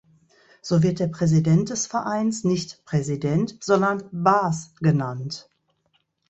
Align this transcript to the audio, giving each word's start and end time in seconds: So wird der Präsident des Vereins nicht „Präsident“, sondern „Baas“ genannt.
So 0.63 0.81
wird 0.81 0.99
der 0.99 1.09
Präsident 1.09 1.69
des 1.69 1.85
Vereins 1.85 2.43
nicht 2.43 2.83
„Präsident“, 2.85 3.57
sondern 3.63 4.01
„Baas“ 4.11 4.73
genannt. 4.79 5.47